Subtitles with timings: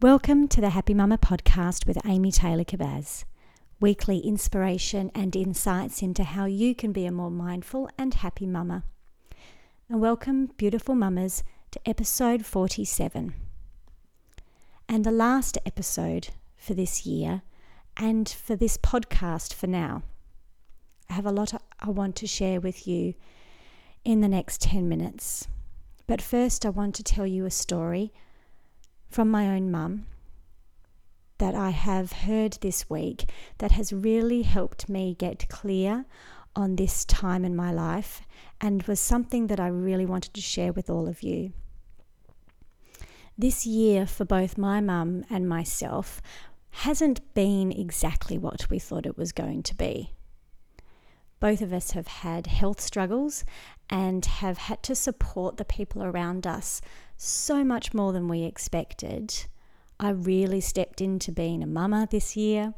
[0.00, 3.24] Welcome to the Happy Mama podcast with Amy Taylor Kabbaz.
[3.80, 8.84] Weekly inspiration and insights into how you can be a more mindful and happy mama.
[9.88, 11.42] And welcome, beautiful mamas,
[11.72, 13.34] to episode 47.
[14.88, 17.42] And the last episode for this year
[17.96, 20.04] and for this podcast for now.
[21.10, 23.14] I have a lot I want to share with you
[24.04, 25.48] in the next 10 minutes.
[26.06, 28.12] But first, I want to tell you a story
[29.08, 30.06] from my own mum
[31.38, 36.04] that I have heard this week that has really helped me get clear
[36.54, 38.22] on this time in my life
[38.60, 41.52] and was something that I really wanted to share with all of you.
[43.36, 46.20] This year, for both my mum and myself,
[46.70, 50.12] hasn't been exactly what we thought it was going to be.
[51.40, 53.44] Both of us have had health struggles
[53.88, 56.80] and have had to support the people around us
[57.16, 59.46] so much more than we expected.
[60.00, 62.74] I really stepped into being a mama this year.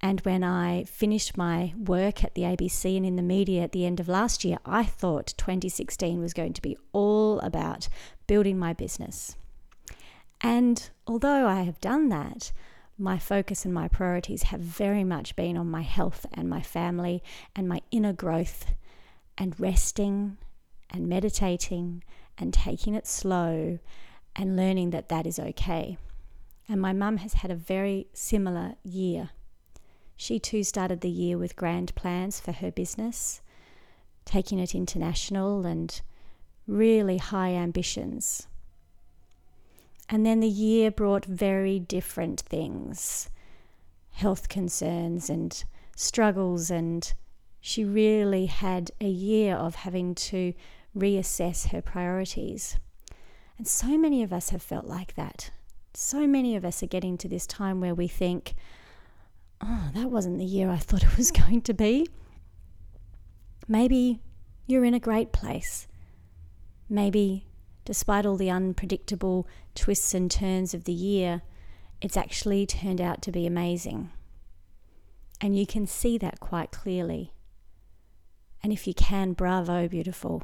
[0.00, 3.84] And when I finished my work at the ABC and in the media at the
[3.84, 7.88] end of last year, I thought 2016 was going to be all about
[8.28, 9.36] building my business.
[10.40, 12.52] And although I have done that,
[12.98, 17.22] my focus and my priorities have very much been on my health and my family
[17.54, 18.66] and my inner growth
[19.38, 20.36] and resting
[20.90, 22.02] and meditating
[22.36, 23.78] and taking it slow
[24.34, 25.96] and learning that that is okay.
[26.68, 29.30] And my mum has had a very similar year.
[30.16, 33.40] She too started the year with grand plans for her business,
[34.24, 36.00] taking it international and
[36.66, 38.47] really high ambitions.
[40.08, 43.28] And then the year brought very different things
[44.12, 45.62] health concerns and
[45.94, 47.12] struggles, and
[47.60, 50.52] she really had a year of having to
[50.96, 52.78] reassess her priorities.
[53.58, 55.50] And so many of us have felt like that.
[55.94, 58.54] So many of us are getting to this time where we think,
[59.60, 62.08] oh, that wasn't the year I thought it was going to be.
[63.66, 64.20] Maybe
[64.66, 65.88] you're in a great place.
[66.88, 67.47] Maybe,
[67.88, 71.40] despite all the unpredictable twists and turns of the year,
[72.02, 74.10] it's actually turned out to be amazing.
[75.40, 77.32] And you can see that quite clearly.
[78.62, 80.42] And if you can, bravo, beautiful.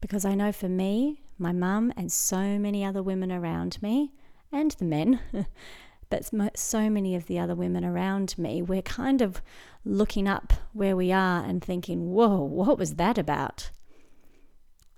[0.00, 4.14] Because I know for me, my mum, and so many other women around me,
[4.50, 5.20] and the men,
[6.08, 9.42] but so many of the other women around me, we're kind of
[9.84, 13.68] looking up where we are and thinking, whoa, what was that about?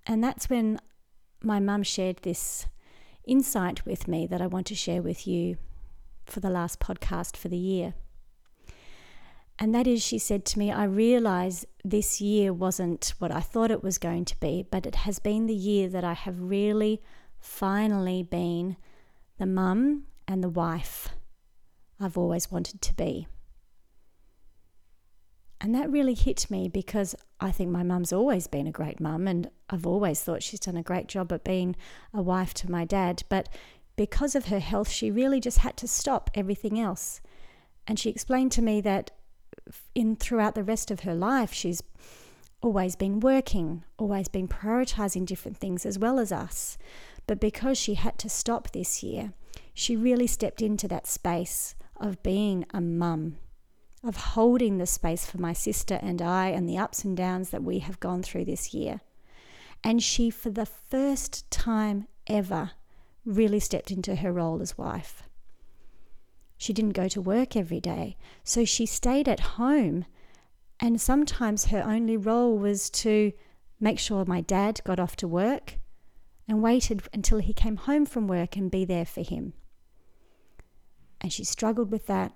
[0.07, 0.79] And that's when
[1.43, 2.67] my mum shared this
[3.25, 5.57] insight with me that I want to share with you
[6.27, 7.95] for the last podcast for the year.
[9.59, 13.71] And that is, she said to me, I realize this year wasn't what I thought
[13.71, 17.01] it was going to be, but it has been the year that I have really
[17.39, 18.77] finally been
[19.39, 21.11] the mum and the wife
[22.01, 23.29] I've always wanted to be.
[25.61, 29.27] And that really hit me because I think my mum's always been a great mum
[29.27, 31.77] and I've always thought she's done a great job at being
[32.13, 33.23] a wife to my dad.
[33.29, 33.49] But
[33.97, 37.21] because of her health, she really just had to stop everything else.
[37.87, 39.13] And she explained to me that
[39.95, 41.83] in throughout the rest of her life, she's
[42.61, 46.77] always been working, always been prioritizing different things as well as us.
[47.27, 49.33] But because she had to stop this year,
[49.73, 53.37] she really stepped into that space of being a mum,
[54.05, 57.65] of holding the space for my sister and I and the ups and downs that
[57.65, 59.01] we have gone through this year.
[59.83, 62.73] And she, for the first time ever,
[63.25, 65.23] really stepped into her role as wife.
[66.57, 70.05] She didn't go to work every day, so she stayed at home.
[70.79, 73.33] And sometimes her only role was to
[73.81, 75.79] make sure my dad got off to work
[76.47, 79.55] and waited until he came home from work and be there for him.
[81.21, 82.33] And she struggled with that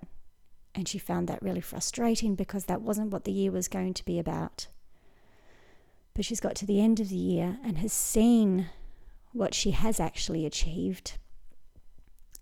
[0.75, 4.05] and she found that really frustrating because that wasn't what the year was going to
[4.05, 4.67] be about.
[6.13, 8.69] But she's got to the end of the year and has seen
[9.31, 11.17] what she has actually achieved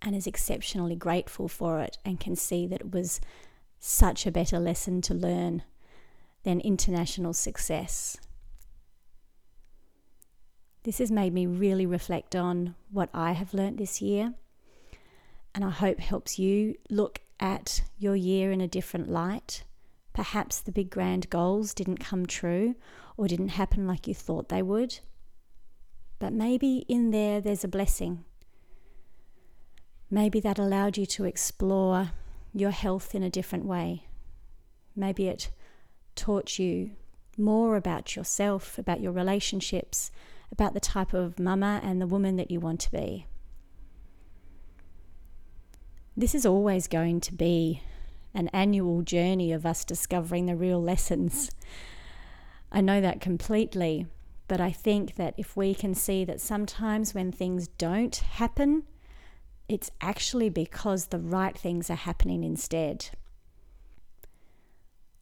[0.02, 3.20] and is exceptionally grateful for it and can see that it was
[3.80, 5.64] such a better lesson to learn
[6.44, 8.18] than international success.
[10.84, 14.34] This has made me really reflect on what I have learnt this year,
[15.54, 19.64] and I hope helps you look at your year in a different light.
[20.14, 22.76] Perhaps the big grand goals didn't come true
[23.16, 25.00] or didn't happen like you thought they would.
[26.20, 28.24] But maybe in there there's a blessing
[30.10, 32.12] Maybe that allowed you to explore
[32.54, 34.06] your health in a different way.
[34.96, 35.52] Maybe it
[36.16, 36.92] taught you
[37.38, 40.10] more about yourself, about your relationships,
[40.52, 43.28] about the type of mama and the woman that you want to be.
[46.20, 47.84] This is always going to be
[48.34, 51.52] an annual journey of us discovering the real lessons.
[52.72, 54.08] I know that completely,
[54.48, 58.82] but I think that if we can see that sometimes when things don't happen,
[59.70, 63.12] it's actually because the right things are happening instead.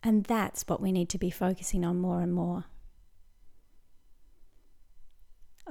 [0.01, 2.68] And that's what we need to be focusing on more and more.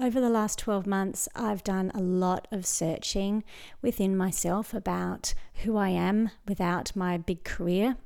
[0.00, 3.44] Over the last 12 months, I've done a lot of searching
[3.80, 7.96] within myself about who I am without my big career.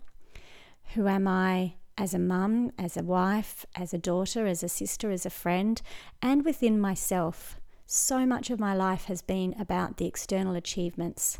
[0.94, 5.10] Who am I as a mum, as a wife, as a daughter, as a sister,
[5.10, 5.80] as a friend,
[6.20, 7.58] and within myself?
[7.86, 11.38] So much of my life has been about the external achievements,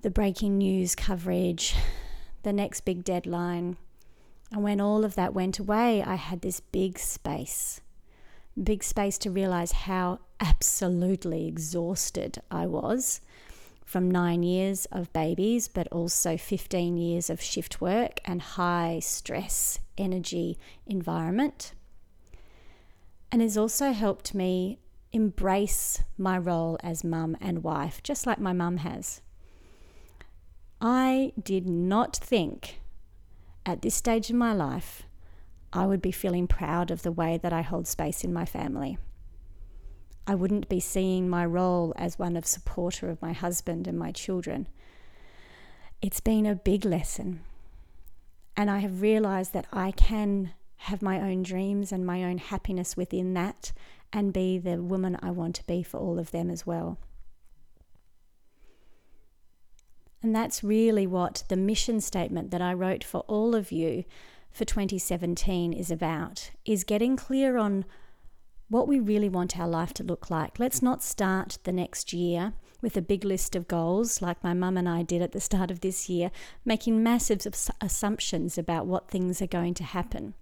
[0.00, 1.74] the breaking news coverage,
[2.42, 3.76] the next big deadline.
[4.50, 7.82] And when all of that went away, I had this big space
[8.62, 13.20] big space to realize how absolutely exhausted I was
[13.84, 19.80] from nine years of babies, but also 15 years of shift work and high stress,
[19.98, 21.72] energy environment.
[23.32, 24.78] And has also helped me
[25.12, 29.20] embrace my role as mum and wife, just like my mum has.
[30.80, 32.80] I did not think
[33.66, 35.02] at this stage in my life
[35.72, 38.98] I would be feeling proud of the way that I hold space in my family.
[40.26, 44.12] I wouldn't be seeing my role as one of supporter of my husband and my
[44.12, 44.68] children.
[46.02, 47.40] It's been a big lesson.
[48.56, 52.96] And I have realized that I can have my own dreams and my own happiness
[52.96, 53.72] within that
[54.12, 56.98] and be the woman I want to be for all of them as well.
[60.22, 64.04] And that's really what the mission statement that I wrote for all of you
[64.52, 67.84] for 2017 is about is getting clear on
[68.68, 70.58] what we really want our life to look like.
[70.58, 74.76] Let's not start the next year with a big list of goals like my mum
[74.76, 76.30] and I did at the start of this year,
[76.64, 77.46] making massive
[77.80, 80.34] assumptions about what things are going to happen.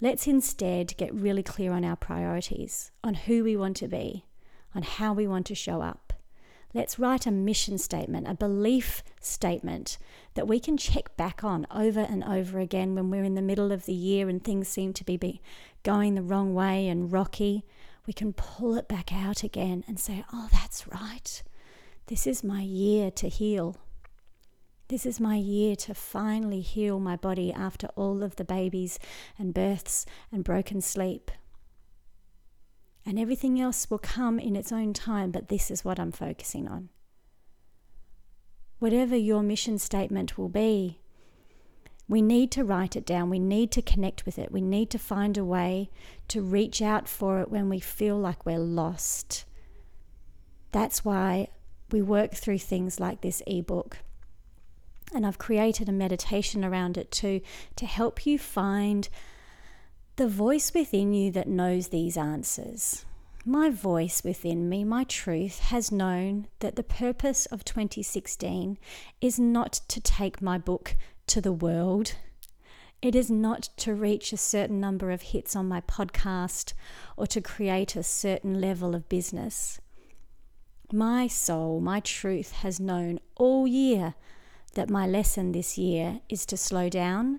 [0.00, 4.26] Let's instead get really clear on our priorities, on who we want to be,
[4.74, 6.07] on how we want to show up.
[6.74, 9.96] Let's write a mission statement, a belief statement
[10.34, 13.72] that we can check back on over and over again when we're in the middle
[13.72, 15.40] of the year and things seem to be
[15.82, 17.64] going the wrong way and rocky.
[18.06, 21.42] We can pull it back out again and say, oh, that's right.
[22.06, 23.76] This is my year to heal.
[24.88, 28.98] This is my year to finally heal my body after all of the babies
[29.38, 31.30] and births and broken sleep
[33.08, 36.68] and everything else will come in its own time, but this is what I'm focusing
[36.68, 36.90] on.
[38.80, 41.00] Whatever your mission statement will be,
[42.06, 43.30] we need to write it down.
[43.30, 44.52] We need to connect with it.
[44.52, 45.88] We need to find a way
[46.28, 49.46] to reach out for it when we feel like we're lost.
[50.72, 51.48] That's why
[51.90, 54.00] we work through things like this ebook.
[55.14, 57.40] And I've created a meditation around it too
[57.76, 59.08] to help you find
[60.18, 63.04] the voice within you that knows these answers.
[63.44, 68.78] My voice within me, my truth, has known that the purpose of 2016
[69.20, 70.96] is not to take my book
[71.28, 72.16] to the world.
[73.00, 76.72] It is not to reach a certain number of hits on my podcast
[77.16, 79.80] or to create a certain level of business.
[80.92, 84.14] My soul, my truth, has known all year
[84.74, 87.38] that my lesson this year is to slow down,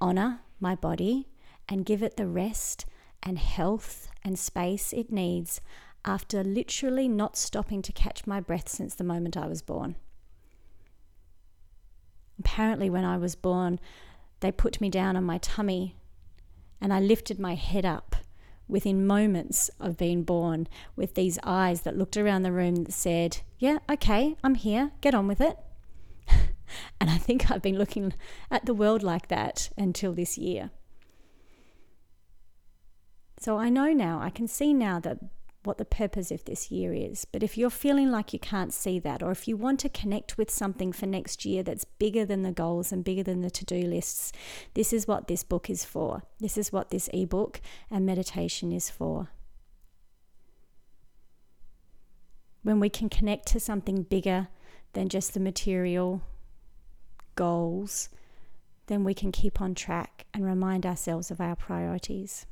[0.00, 1.26] honor my body,
[1.68, 2.86] and give it the rest
[3.22, 5.60] and health and space it needs
[6.04, 9.96] after literally not stopping to catch my breath since the moment I was born.
[12.38, 13.78] Apparently, when I was born,
[14.40, 15.96] they put me down on my tummy
[16.80, 18.16] and I lifted my head up
[18.66, 20.66] within moments of being born
[20.96, 25.14] with these eyes that looked around the room that said, Yeah, okay, I'm here, get
[25.14, 25.56] on with it.
[27.00, 28.14] and I think I've been looking
[28.50, 30.70] at the world like that until this year.
[33.42, 35.18] So I know now, I can see now that
[35.64, 37.24] what the purpose of this year is.
[37.24, 40.38] But if you're feeling like you can't see that, or if you want to connect
[40.38, 43.64] with something for next year that's bigger than the goals and bigger than the to
[43.64, 44.30] do lists,
[44.74, 46.22] this is what this book is for.
[46.38, 49.30] This is what this ebook and meditation is for.
[52.62, 54.46] When we can connect to something bigger
[54.92, 56.22] than just the material
[57.34, 58.08] goals,
[58.86, 62.46] then we can keep on track and remind ourselves of our priorities.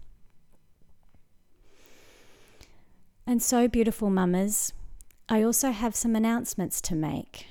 [3.30, 4.72] And so, beautiful mamas,
[5.28, 7.46] I also have some announcements to make.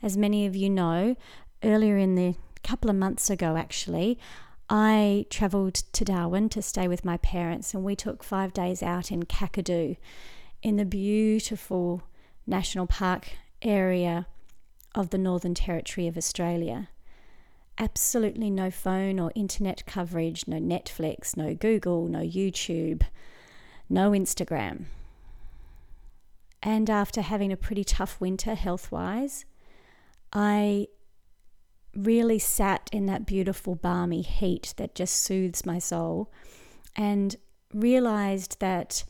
[0.00, 1.16] As many of you know,
[1.64, 4.16] earlier in the couple of months ago, actually,
[4.68, 9.10] I travelled to Darwin to stay with my parents, and we took five days out
[9.10, 9.96] in Kakadu
[10.62, 12.04] in the beautiful
[12.46, 14.28] national park area
[14.94, 16.90] of the Northern Territory of Australia.
[17.76, 23.02] Absolutely no phone or internet coverage, no Netflix, no Google, no YouTube,
[23.90, 24.84] no Instagram.
[26.62, 29.44] And after having a pretty tough winter health wise,
[30.32, 30.86] I
[31.94, 36.30] really sat in that beautiful, balmy heat that just soothes my soul
[36.94, 37.36] and
[37.74, 39.04] realized that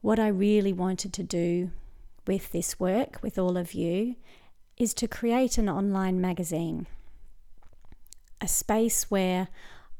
[0.00, 1.70] what I really wanted to do
[2.26, 4.16] with this work, with all of you,
[4.76, 6.86] is to create an online magazine,
[8.40, 9.48] a space where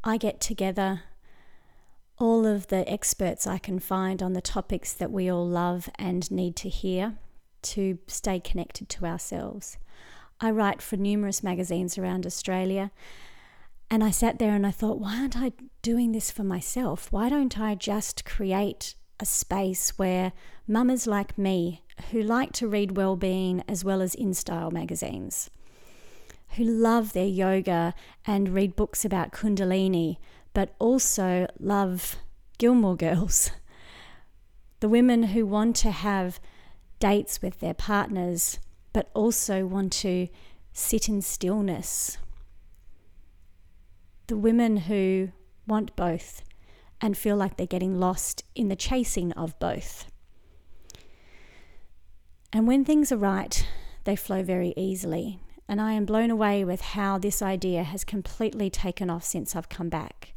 [0.03, 1.03] I get together
[2.19, 6.31] all of the experts I can find on the topics that we all love and
[6.31, 7.17] need to hear
[7.63, 9.79] to stay connected to ourselves.
[10.41, 12.91] I write for numerous magazines around Australia.
[13.91, 15.53] And I sat there and I thought, why aren't I
[15.83, 17.13] doing this for myself?
[17.13, 20.33] Why don't I just create a space where
[20.67, 25.51] mamas like me, who like to read well-being as well as in-style magazines,
[26.57, 27.95] who love their yoga
[28.27, 30.17] and read books about Kundalini,
[30.55, 32.17] but also love
[32.57, 33.51] Gilmore Girls,
[34.81, 36.41] the women who want to have
[36.99, 38.59] dates with their partners
[38.95, 40.29] but also want to
[40.73, 42.17] sit in stillness.
[44.29, 45.33] The women who
[45.67, 46.43] want both
[47.01, 50.07] and feel like they're getting lost in the chasing of both.
[52.53, 53.67] And when things are right,
[54.05, 55.41] they flow very easily.
[55.69, 59.69] And I am blown away with how this idea has completely taken off since I've
[59.69, 60.34] come back.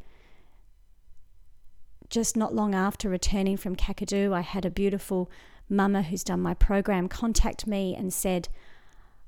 [2.10, 5.30] Just not long after returning from Kakadu, I had a beautiful
[5.68, 8.48] mama who's done my program contact me and said,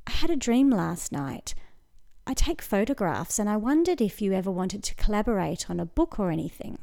[0.07, 1.55] I had a dream last night.
[2.27, 6.19] I take photographs and I wondered if you ever wanted to collaborate on a book
[6.19, 6.79] or anything.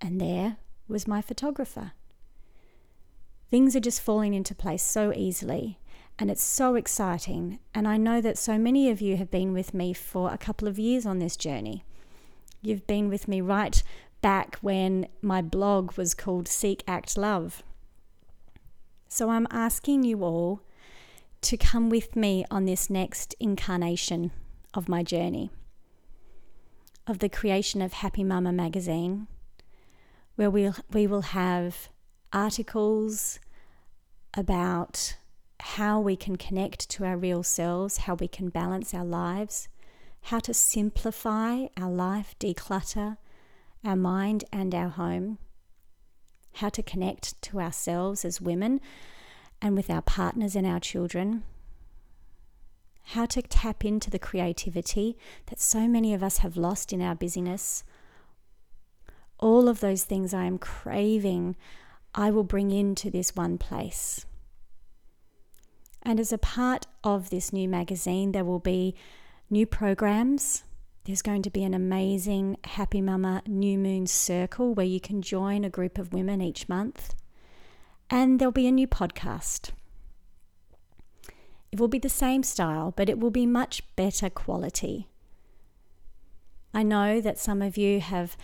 [0.00, 0.56] And there
[0.88, 1.92] was my photographer.
[3.50, 5.78] Things are just falling into place so easily,
[6.18, 7.58] and it's so exciting.
[7.74, 10.68] And I know that so many of you have been with me for a couple
[10.68, 11.84] of years on this journey.
[12.62, 13.82] You've been with me right
[14.22, 17.62] back when my blog was called Seek Act Love.
[19.08, 20.62] So I'm asking you all
[21.42, 24.30] to come with me on this next incarnation
[24.72, 25.50] of my journey,
[27.06, 29.26] of the creation of Happy Mama magazine,
[30.36, 31.88] where we'll, we will have
[32.32, 33.40] articles
[34.34, 35.16] about
[35.60, 39.68] how we can connect to our real selves, how we can balance our lives,
[40.22, 43.16] how to simplify our life, declutter
[43.84, 45.38] our mind and our home
[46.54, 48.80] how to connect to ourselves as women
[49.60, 51.44] and with our partners and our children,
[53.04, 57.14] how to tap into the creativity that so many of us have lost in our
[57.14, 57.84] busyness.
[59.38, 61.56] All of those things I am craving,
[62.14, 64.26] I will bring into this one place.
[66.02, 68.94] And as a part of this new magazine, there will be
[69.48, 70.64] new programs
[71.04, 75.64] there's going to be an amazing Happy Mama New Moon Circle where you can join
[75.64, 77.14] a group of women each month.
[78.08, 79.70] And there'll be a new podcast.
[81.72, 85.08] It will be the same style, but it will be much better quality.
[86.72, 88.36] I know that some of you have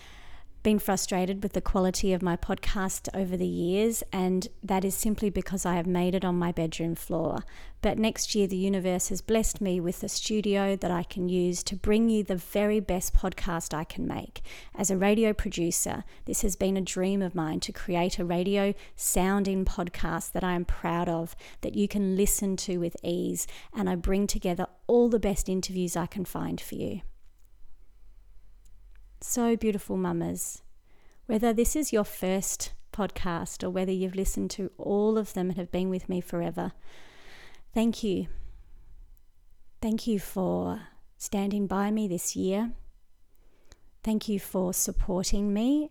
[0.69, 5.31] been frustrated with the quality of my podcast over the years, and that is simply
[5.31, 7.39] because I have made it on my bedroom floor.
[7.81, 11.63] But next year, the universe has blessed me with a studio that I can use
[11.63, 14.43] to bring you the very best podcast I can make.
[14.75, 18.75] As a radio producer, this has been a dream of mine to create a radio
[18.95, 23.89] sounding podcast that I am proud of, that you can listen to with ease, and
[23.89, 27.01] I bring together all the best interviews I can find for you.
[29.21, 30.63] So beautiful, mamas.
[31.27, 35.59] Whether this is your first podcast or whether you've listened to all of them and
[35.59, 36.73] have been with me forever,
[37.75, 38.29] thank you.
[39.83, 40.83] Thank you for
[41.17, 42.71] standing by me this year.
[44.05, 45.91] Thank you for supporting me.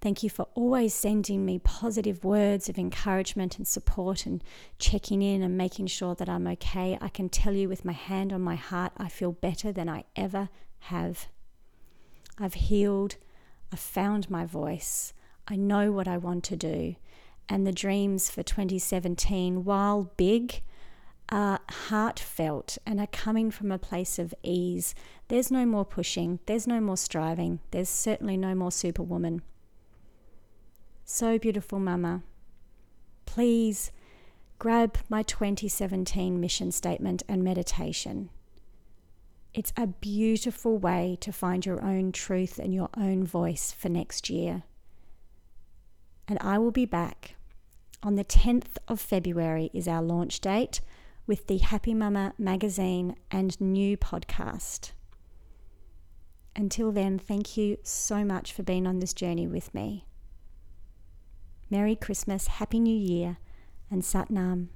[0.00, 4.42] Thank you for always sending me positive words of encouragement and support and
[4.78, 6.98] checking in and making sure that I'm okay.
[7.00, 10.04] I can tell you with my hand on my heart, I feel better than I
[10.16, 10.48] ever
[10.80, 11.28] have
[12.40, 13.16] I've healed,
[13.70, 15.12] I've found my voice,
[15.46, 16.96] I know what I want to do.
[17.48, 20.62] And the dreams for 2017, while big,
[21.28, 24.94] are heartfelt and are coming from a place of ease.
[25.28, 29.42] There's no more pushing, there's no more striving, there's certainly no more superwoman.
[31.04, 32.22] So beautiful, Mama.
[33.26, 33.92] Please
[34.58, 38.30] grab my 2017 mission statement and meditation.
[39.52, 44.30] It's a beautiful way to find your own truth and your own voice for next
[44.30, 44.62] year.
[46.28, 47.34] And I will be back.
[48.02, 50.80] On the 10th of February is our launch date
[51.26, 54.92] with the Happy Mama magazine and new podcast.
[56.54, 60.06] Until then, thank you so much for being on this journey with me.
[61.68, 63.38] Merry Christmas, Happy New Year,
[63.90, 64.68] and Satnam.